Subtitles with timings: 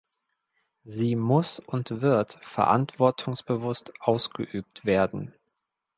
[0.83, 5.35] Sie muss und wird verantwortungsbewusst ausgeübt werden.